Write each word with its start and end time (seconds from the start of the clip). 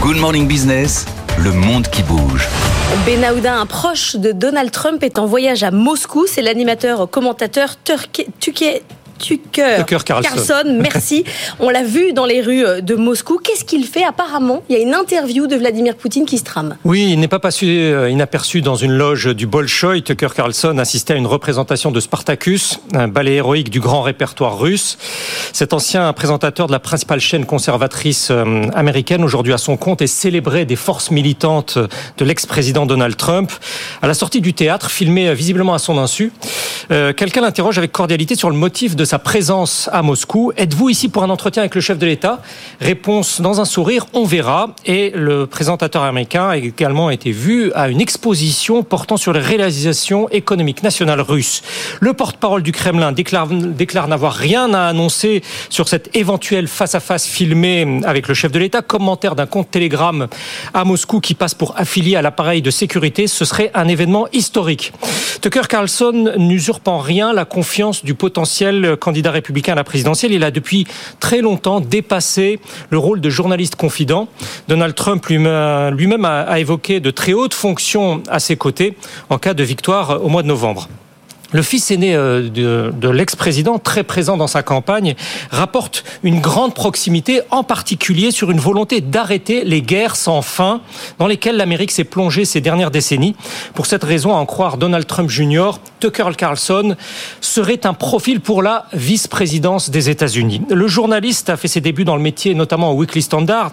Good 0.00 0.18
Morning 0.18 0.46
Business, 0.46 1.06
le 1.42 1.50
monde 1.50 1.88
qui 1.88 2.04
bouge. 2.04 2.46
Benahouda, 3.04 3.56
un 3.56 3.66
proche 3.66 4.14
de 4.14 4.30
Donald 4.30 4.70
Trump, 4.70 5.02
est 5.02 5.18
en 5.18 5.26
voyage 5.26 5.64
à 5.64 5.72
Moscou. 5.72 6.26
C'est 6.28 6.40
l'animateur 6.40 7.10
commentateur 7.10 7.74
Tucker 9.18 9.78
Tucker, 9.78 10.04
Carlson. 10.04 10.78
merci. 10.80 11.24
On 11.60 11.70
l'a 11.70 11.82
vu 11.82 12.12
dans 12.12 12.24
les 12.24 12.40
rues 12.40 12.82
de 12.82 12.94
Moscou. 12.94 13.38
Qu'est-ce 13.42 13.64
qu'il 13.64 13.84
fait 13.84 14.04
Apparemment, 14.04 14.62
il 14.68 14.76
y 14.76 14.78
a 14.78 14.82
une 14.82 14.94
interview 14.94 15.46
de 15.46 15.56
Vladimir 15.56 15.96
Poutine 15.96 16.24
qui 16.24 16.38
se 16.38 16.44
trame. 16.44 16.76
Oui, 16.84 17.10
il 17.12 17.20
n'est 17.20 17.28
pas 17.28 17.38
passé 17.38 17.66
euh, 17.66 18.08
inaperçu 18.10 18.62
dans 18.62 18.76
une 18.76 18.92
loge 18.92 19.26
du 19.34 19.46
Bolchoï. 19.46 20.02
Tucker 20.02 20.28
Carlson 20.34 20.78
assistait 20.78 21.14
à 21.14 21.16
une 21.16 21.26
représentation 21.26 21.90
de 21.90 22.00
Spartacus, 22.00 22.80
un 22.94 23.08
ballet 23.08 23.34
héroïque 23.34 23.70
du 23.70 23.80
grand 23.80 24.02
répertoire 24.02 24.58
russe. 24.58 24.98
Cet 25.52 25.72
ancien 25.72 26.12
présentateur 26.12 26.66
de 26.66 26.72
la 26.72 26.80
principale 26.80 27.20
chaîne 27.20 27.46
conservatrice 27.46 28.28
euh, 28.30 28.62
américaine, 28.74 29.24
aujourd'hui 29.24 29.52
à 29.52 29.58
son 29.58 29.76
compte, 29.76 30.02
est 30.02 30.06
célébré 30.06 30.64
des 30.64 30.76
forces 30.76 31.10
militantes 31.10 31.78
de 31.78 32.24
l'ex-président 32.24 32.86
Donald 32.86 33.16
Trump. 33.16 33.50
À 34.02 34.06
la 34.06 34.14
sortie 34.14 34.40
du 34.40 34.54
théâtre, 34.54 34.90
filmé 34.90 35.34
visiblement 35.34 35.74
à 35.74 35.78
son 35.78 35.98
insu, 35.98 36.32
euh, 36.90 37.12
quelqu'un 37.12 37.42
l'interroge 37.42 37.78
avec 37.78 37.92
cordialité 37.92 38.34
sur 38.34 38.50
le 38.50 38.56
motif 38.56 38.96
de 38.96 39.04
sa 39.08 39.18
présence 39.18 39.88
à 39.90 40.02
Moscou. 40.02 40.52
Êtes-vous 40.58 40.90
ici 40.90 41.08
pour 41.08 41.22
un 41.22 41.30
entretien 41.30 41.62
avec 41.62 41.74
le 41.74 41.80
chef 41.80 41.96
de 41.96 42.04
l'État? 42.04 42.42
Réponse 42.78 43.40
dans 43.40 43.58
un 43.58 43.64
sourire, 43.64 44.04
on 44.12 44.26
verra. 44.26 44.74
Et 44.84 45.12
le 45.14 45.46
présentateur 45.46 46.02
américain 46.02 46.50
a 46.50 46.58
également 46.58 47.08
été 47.08 47.32
vu 47.32 47.72
à 47.72 47.88
une 47.88 48.02
exposition 48.02 48.82
portant 48.82 49.16
sur 49.16 49.32
les 49.32 49.40
réalisations 49.40 50.28
économiques 50.28 50.82
nationales 50.82 51.22
russes. 51.22 51.62
Le 52.00 52.12
porte-parole 52.12 52.62
du 52.62 52.70
Kremlin 52.70 53.12
déclare, 53.12 53.48
n'avoir 54.08 54.34
rien 54.34 54.74
à 54.74 54.88
annoncer 54.88 55.42
sur 55.70 55.88
cette 55.88 56.14
éventuelle 56.14 56.68
face-à-face 56.68 57.26
filmée 57.26 58.02
avec 58.04 58.28
le 58.28 58.34
chef 58.34 58.52
de 58.52 58.58
l'État. 58.58 58.82
Commentaire 58.82 59.34
d'un 59.34 59.46
compte 59.46 59.70
Telegram 59.70 60.28
à 60.74 60.84
Moscou 60.84 61.20
qui 61.20 61.32
passe 61.32 61.54
pour 61.54 61.72
affilié 61.78 62.16
à 62.16 62.20
l'appareil 62.20 62.60
de 62.60 62.70
sécurité. 62.70 63.26
Ce 63.26 63.46
serait 63.46 63.70
un 63.72 63.88
événement 63.88 64.26
historique. 64.34 64.92
Tucker 65.40 65.66
Carlson 65.66 66.34
n'usurpe 66.36 66.88
en 66.88 66.98
rien 66.98 67.32
la 67.32 67.46
confiance 67.46 68.04
du 68.04 68.12
potentiel 68.12 68.97
candidat 68.98 69.30
républicain 69.30 69.72
à 69.72 69.76
la 69.76 69.84
présidentielle. 69.84 70.32
Il 70.32 70.44
a 70.44 70.50
depuis 70.50 70.86
très 71.20 71.40
longtemps 71.40 71.80
dépassé 71.80 72.60
le 72.90 72.98
rôle 72.98 73.20
de 73.20 73.30
journaliste 73.30 73.76
confident. 73.76 74.28
Donald 74.68 74.94
Trump 74.94 75.26
lui-même 75.26 76.24
a 76.24 76.58
évoqué 76.58 77.00
de 77.00 77.10
très 77.10 77.32
hautes 77.32 77.54
fonctions 77.54 78.22
à 78.28 78.38
ses 78.38 78.56
côtés 78.56 78.96
en 79.30 79.38
cas 79.38 79.54
de 79.54 79.62
victoire 79.62 80.24
au 80.24 80.28
mois 80.28 80.42
de 80.42 80.48
novembre. 80.48 80.88
Le 81.52 81.62
fils 81.62 81.90
aîné 81.90 82.14
euh, 82.14 82.42
de, 82.48 82.92
de 82.94 83.08
l'ex-président, 83.08 83.78
très 83.78 84.02
présent 84.02 84.36
dans 84.36 84.46
sa 84.46 84.62
campagne, 84.62 85.14
rapporte 85.50 86.04
une 86.22 86.40
grande 86.40 86.74
proximité, 86.74 87.40
en 87.50 87.62
particulier 87.62 88.30
sur 88.30 88.50
une 88.50 88.60
volonté 88.60 89.00
d'arrêter 89.00 89.64
les 89.64 89.80
guerres 89.80 90.16
sans 90.16 90.42
fin 90.42 90.82
dans 91.18 91.26
lesquelles 91.26 91.56
l'Amérique 91.56 91.90
s'est 91.90 92.04
plongée 92.04 92.44
ces 92.44 92.60
dernières 92.60 92.90
décennies. 92.90 93.34
Pour 93.74 93.86
cette 93.86 94.04
raison, 94.04 94.34
à 94.34 94.36
en 94.36 94.46
croire 94.46 94.76
Donald 94.76 95.06
Trump 95.06 95.30
Jr., 95.30 95.72
Tucker 96.00 96.30
Carlson 96.36 96.96
serait 97.40 97.86
un 97.86 97.94
profil 97.94 98.40
pour 98.40 98.62
la 98.62 98.86
vice-présidence 98.92 99.90
des 99.90 100.10
États-Unis. 100.10 100.62
Le 100.68 100.86
journaliste 100.86 101.50
a 101.50 101.56
fait 101.56 101.68
ses 101.68 101.80
débuts 101.80 102.04
dans 102.04 102.16
le 102.16 102.22
métier, 102.22 102.54
notamment 102.54 102.92
au 102.92 102.94
Weekly 102.96 103.22
Standard, 103.22 103.72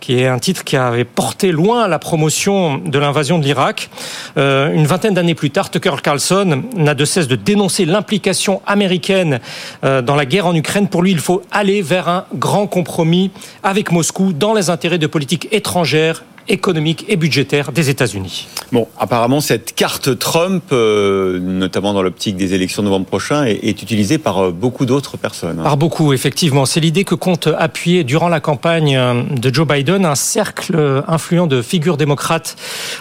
qui 0.00 0.20
est 0.20 0.26
un 0.26 0.38
titre 0.38 0.62
qui 0.62 0.76
avait 0.76 1.04
porté 1.04 1.52
loin 1.52 1.88
la 1.88 1.98
promotion 1.98 2.78
de 2.78 2.98
l'invasion 2.98 3.38
de 3.38 3.44
l'Irak. 3.44 3.90
Euh, 4.36 4.72
une 4.72 4.86
vingtaine 4.86 5.14
d'années 5.14 5.34
plus 5.34 5.50
tard, 5.50 5.70
Tucker 5.70 5.96
Carlson 6.02 6.62
n'a 6.76 6.94
de 6.94 7.04
cesse 7.14 7.28
de 7.28 7.36
dénoncer 7.36 7.84
l'implication 7.84 8.60
américaine 8.66 9.40
euh, 9.84 10.02
dans 10.02 10.16
la 10.16 10.26
guerre 10.26 10.46
en 10.46 10.54
Ukraine. 10.54 10.88
Pour 10.88 11.02
lui, 11.02 11.12
il 11.12 11.20
faut 11.20 11.42
aller 11.50 11.80
vers 11.80 12.08
un 12.08 12.26
grand 12.34 12.66
compromis 12.66 13.30
avec 13.62 13.92
Moscou 13.92 14.32
dans 14.32 14.52
les 14.52 14.68
intérêts 14.68 14.98
de 14.98 15.06
politique 15.06 15.48
étrangère 15.52 16.24
économique 16.48 17.04
et 17.08 17.16
budgétaire 17.16 17.72
des 17.72 17.90
États-Unis. 17.90 18.46
Bon, 18.72 18.88
apparemment, 18.98 19.40
cette 19.40 19.74
carte 19.74 20.18
Trump, 20.18 20.64
euh, 20.72 21.38
notamment 21.38 21.94
dans 21.94 22.02
l'optique 22.02 22.36
des 22.36 22.54
élections 22.54 22.82
de 22.82 22.88
novembre 22.88 23.06
prochain, 23.06 23.44
est, 23.44 23.82
utilisée 23.82 24.18
par 24.18 24.38
euh, 24.38 24.50
beaucoup 24.50 24.86
d'autres 24.86 25.16
personnes. 25.16 25.62
Par 25.62 25.76
beaucoup, 25.76 26.12
effectivement. 26.12 26.66
C'est 26.66 26.80
l'idée 26.80 27.04
que 27.04 27.14
compte 27.14 27.48
appuyer 27.58 28.04
durant 28.04 28.28
la 28.28 28.40
campagne 28.40 28.96
euh, 28.96 29.22
de 29.30 29.54
Joe 29.54 29.66
Biden 29.66 30.04
un 30.04 30.14
cercle 30.14 31.02
influent 31.08 31.46
de 31.46 31.62
figures 31.62 31.96
démocrates 31.96 32.56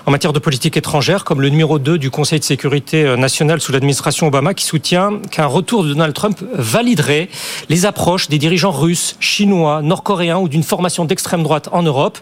en 0.05 0.11
matière 0.11 0.33
de 0.33 0.39
politique 0.39 0.77
étrangère, 0.77 1.23
comme 1.23 1.41
le 1.41 1.49
numéro 1.49 1.79
2 1.79 1.97
du 1.97 2.11
Conseil 2.11 2.39
de 2.39 2.45
sécurité 2.45 3.15
nationale 3.17 3.59
sous 3.61 3.71
l'administration 3.71 4.27
Obama, 4.27 4.53
qui 4.53 4.65
soutient 4.65 5.19
qu'un 5.31 5.45
retour 5.45 5.83
de 5.83 5.89
Donald 5.89 6.13
Trump 6.13 6.39
validerait 6.53 7.29
les 7.69 7.85
approches 7.85 8.29
des 8.29 8.37
dirigeants 8.37 8.71
russes, 8.71 9.15
chinois, 9.19 9.81
nord-coréens 9.81 10.37
ou 10.37 10.47
d'une 10.47 10.63
formation 10.63 11.05
d'extrême 11.05 11.43
droite 11.43 11.69
en 11.71 11.83
Europe. 11.83 12.17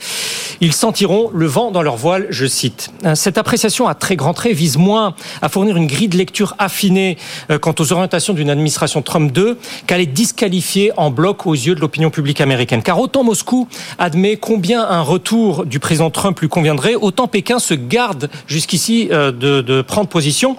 Ils 0.62 0.74
sentiront 0.74 1.11
le 1.34 1.46
vent 1.46 1.72
dans 1.72 1.82
leur 1.82 1.98
voile, 1.98 2.28
je 2.30 2.46
cite. 2.46 2.92
Cette 3.16 3.38
appréciation 3.38 3.88
à 3.88 3.96
très 3.96 4.16
grands 4.16 4.34
traits 4.34 4.54
vise 4.54 4.78
moins 4.78 5.14
à 5.42 5.50
fournir 5.50 5.76
une 5.76 5.88
grille 5.88 6.08
de 6.08 6.18
lecture 6.18 6.56
affinée 6.58 7.18
euh, 7.50 7.60
quant 7.60 7.76
aux 7.80 7.92
orientations 7.92 8.34
d'une 8.34 8.50
administration 8.50 9.02
Trump 9.02 9.32
2 9.32 9.58
qu'à 9.88 9.98
les 9.98 10.06
disqualifier 10.06 10.92
en 10.98 11.12
bloc 11.12 11.46
aux 11.46 11.54
yeux 11.54 11.76
de 11.76 11.82
l'opinion 11.82 12.10
publique 12.10 12.40
américaine. 12.40 12.82
Car 12.82 13.00
autant 13.00 13.24
Moscou 13.24 13.68
admet 14.00 14.38
combien 14.38 14.84
un 14.88 15.02
retour 15.02 15.66
du 15.66 15.80
président 15.80 16.10
Trump 16.10 16.40
lui 16.40 16.50
conviendrait, 16.50 16.96
autant 16.96 17.28
Pékin 17.28 17.60
se 17.60 17.74
garde 17.74 18.30
jusqu'ici 18.48 19.10
euh, 19.12 19.32
de, 19.32 19.62
de 19.62 19.82
prendre 19.82 20.08
position. 20.08 20.56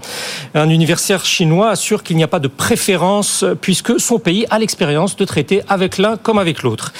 Un 0.54 0.68
universitaire 0.68 1.24
chinois 1.24 1.70
assure 1.70 2.02
qu'il 2.02 2.16
n'y 2.16 2.24
a 2.24 2.28
pas 2.28 2.40
de 2.40 2.48
préférence 2.48 3.44
puisque 3.60 3.98
son 3.98 4.18
pays 4.18 4.44
a 4.50 4.58
l'expérience 4.58 5.16
de 5.16 5.24
traiter 5.24 5.62
avec 5.68 5.98
l'un 5.98 6.16
comme 6.16 6.38
avec 6.38 6.62
l'autre. 6.62 6.92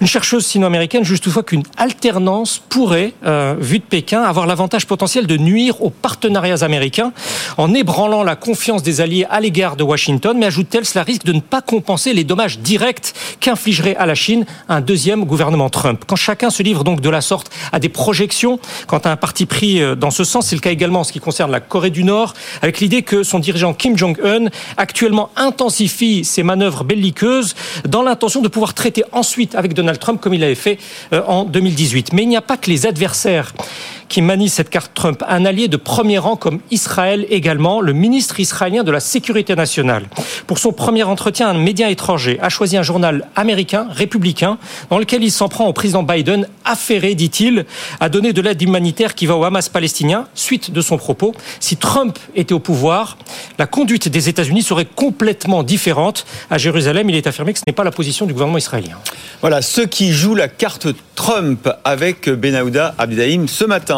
Une 0.00 0.06
chercheuse 0.06 0.44
sino-américaine 0.44 1.04
juge 1.04 1.20
toutefois 1.20 1.42
qu'une 1.42 1.62
alternance 1.76 2.60
pourrait 2.68 2.97
euh, 3.26 3.54
vu 3.58 3.78
de 3.78 3.84
Pékin, 3.84 4.22
avoir 4.22 4.46
l'avantage 4.46 4.86
potentiel 4.86 5.26
de 5.26 5.36
nuire 5.36 5.82
aux 5.82 5.90
partenariats 5.90 6.62
américains 6.62 7.12
en 7.56 7.74
ébranlant 7.74 8.22
la 8.22 8.36
confiance 8.36 8.82
des 8.82 9.00
alliés 9.00 9.26
à 9.30 9.40
l'égard 9.40 9.76
de 9.76 9.82
Washington, 9.82 10.36
mais 10.38 10.46
ajoute-t-elle, 10.46 10.84
cela 10.84 11.02
risque 11.02 11.24
de 11.24 11.32
ne 11.32 11.40
pas 11.40 11.60
compenser 11.60 12.12
les 12.12 12.24
dommages 12.24 12.58
directs 12.58 13.12
qu'infligerait 13.40 13.96
à 13.96 14.06
la 14.06 14.14
Chine 14.14 14.46
un 14.68 14.80
deuxième 14.80 15.24
gouvernement 15.24 15.70
Trump. 15.70 16.04
Quand 16.06 16.16
chacun 16.16 16.50
se 16.50 16.62
livre 16.62 16.84
donc 16.84 17.00
de 17.00 17.10
la 17.10 17.20
sorte 17.20 17.50
à 17.72 17.78
des 17.78 17.88
projections, 17.88 18.58
quant 18.86 18.98
à 18.98 19.10
un 19.10 19.16
parti 19.16 19.46
pris 19.46 19.80
euh, 19.80 19.94
dans 19.94 20.10
ce 20.10 20.24
sens, 20.24 20.46
c'est 20.46 20.56
le 20.56 20.60
cas 20.60 20.70
également 20.70 21.00
en 21.00 21.04
ce 21.04 21.12
qui 21.12 21.20
concerne 21.20 21.50
la 21.50 21.60
Corée 21.60 21.90
du 21.90 22.04
Nord, 22.04 22.34
avec 22.62 22.80
l'idée 22.80 23.02
que 23.02 23.22
son 23.22 23.38
dirigeant 23.38 23.74
Kim 23.74 23.96
Jong-un 23.96 24.46
actuellement 24.76 25.30
intensifie 25.36 26.24
ses 26.24 26.42
manœuvres 26.42 26.84
belliqueuses 26.84 27.54
dans 27.86 28.02
l'intention 28.02 28.40
de 28.40 28.48
pouvoir 28.48 28.74
traiter 28.74 29.04
ensuite 29.12 29.54
avec 29.54 29.74
Donald 29.74 29.98
Trump 29.98 30.20
comme 30.20 30.34
il 30.34 30.40
l'avait 30.40 30.54
fait 30.54 30.78
euh, 31.12 31.22
en 31.26 31.44
2018. 31.44 32.12
Mais 32.12 32.22
il 32.22 32.28
n'y 32.28 32.36
a 32.36 32.42
pas 32.42 32.56
que 32.56 32.70
les 32.70 32.86
adversaires 32.88 33.52
qui 34.08 34.22
manie 34.22 34.48
cette 34.48 34.70
carte 34.70 34.92
Trump. 34.94 35.22
Un 35.28 35.44
allié 35.44 35.68
de 35.68 35.76
premier 35.76 36.18
rang 36.18 36.36
comme 36.36 36.60
Israël 36.70 37.26
également, 37.30 37.80
le 37.80 37.92
ministre 37.92 38.40
israélien 38.40 38.84
de 38.84 38.90
la 38.90 39.00
Sécurité 39.00 39.54
nationale. 39.54 40.06
Pour 40.46 40.58
son 40.58 40.72
premier 40.72 41.02
entretien, 41.02 41.48
un 41.48 41.58
média 41.58 41.90
étranger 41.90 42.38
a 42.40 42.48
choisi 42.48 42.76
un 42.76 42.82
journal 42.82 43.26
américain, 43.36 43.86
républicain, 43.90 44.58
dans 44.90 44.98
lequel 44.98 45.22
il 45.22 45.30
s'en 45.30 45.48
prend 45.48 45.66
au 45.66 45.72
président 45.72 46.02
Biden, 46.02 46.48
affairé, 46.64 47.14
dit-il, 47.14 47.66
à 48.00 48.08
donner 48.08 48.32
de 48.32 48.40
l'aide 48.40 48.60
humanitaire 48.60 49.14
qui 49.14 49.26
va 49.26 49.36
au 49.36 49.44
Hamas 49.44 49.68
palestinien. 49.68 50.26
Suite 50.34 50.70
de 50.70 50.80
son 50.80 50.96
propos, 50.96 51.34
si 51.60 51.76
Trump 51.76 52.18
était 52.34 52.54
au 52.54 52.58
pouvoir, 52.60 53.18
la 53.58 53.66
conduite 53.66 54.08
des 54.08 54.28
États-Unis 54.28 54.62
serait 54.62 54.86
complètement 54.86 55.62
différente. 55.62 56.26
À 56.50 56.58
Jérusalem, 56.58 57.10
il 57.10 57.16
est 57.16 57.26
affirmé 57.26 57.52
que 57.52 57.58
ce 57.58 57.64
n'est 57.66 57.72
pas 57.72 57.84
la 57.84 57.90
position 57.90 58.26
du 58.26 58.32
gouvernement 58.32 58.58
israélien. 58.58 58.96
Voilà, 59.40 59.62
ceux 59.62 59.86
qui 59.86 60.12
jouent 60.12 60.34
la 60.34 60.48
carte 60.48 60.88
Trump 61.14 61.68
avec 61.84 62.28
Benahouda 62.28 62.94
Abdaïm 62.98 63.48
ce 63.48 63.64
matin. 63.64 63.97